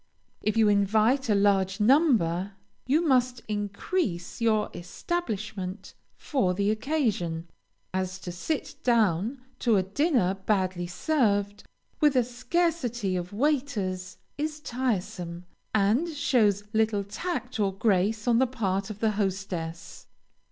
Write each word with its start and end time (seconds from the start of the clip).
If 0.41 0.57
you 0.57 0.67
invite 0.67 1.29
a 1.29 1.35
large 1.35 1.79
number, 1.79 2.53
you 2.87 3.05
must 3.07 3.43
increase 3.47 4.41
your 4.41 4.71
establishment 4.73 5.93
for 6.17 6.55
the 6.55 6.71
occasion, 6.71 7.47
as 7.93 8.17
to 8.21 8.31
sit 8.31 8.77
down 8.83 9.41
to 9.59 9.75
a 9.77 9.83
dinner 9.83 10.33
badly 10.47 10.87
served, 10.87 11.63
with 11.99 12.15
a 12.15 12.23
scarcity 12.23 13.15
of 13.15 13.31
waiters, 13.31 14.17
is 14.39 14.59
tiresome, 14.59 15.45
and 15.71 16.09
shows 16.09 16.63
little 16.73 17.03
tact 17.03 17.59
or 17.59 17.71
grace 17.71 18.27
on 18.27 18.39
the 18.39 18.47
part 18.47 18.89
of 18.89 19.01
the 19.01 19.11
hostess. 19.11 20.07